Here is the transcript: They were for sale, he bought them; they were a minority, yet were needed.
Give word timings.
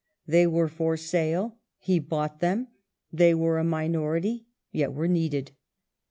They 0.25 0.47
were 0.47 0.67
for 0.67 0.97
sale, 0.97 1.59
he 1.77 1.99
bought 1.99 2.39
them; 2.39 2.69
they 3.13 3.35
were 3.35 3.59
a 3.59 3.63
minority, 3.63 4.47
yet 4.71 4.93
were 4.95 5.07
needed. 5.07 5.51